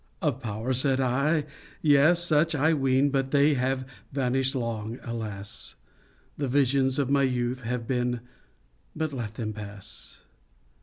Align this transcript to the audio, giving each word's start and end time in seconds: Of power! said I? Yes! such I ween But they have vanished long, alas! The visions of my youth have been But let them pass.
Of 0.19 0.41
power! 0.41 0.73
said 0.73 0.99
I? 0.99 1.45
Yes! 1.83 2.25
such 2.25 2.55
I 2.55 2.73
ween 2.73 3.11
But 3.11 3.29
they 3.29 3.53
have 3.53 3.85
vanished 4.11 4.55
long, 4.55 4.97
alas! 5.03 5.75
The 6.39 6.47
visions 6.47 6.97
of 6.97 7.11
my 7.11 7.21
youth 7.21 7.61
have 7.61 7.85
been 7.85 8.21
But 8.95 9.13
let 9.13 9.35
them 9.35 9.53
pass. 9.53 10.17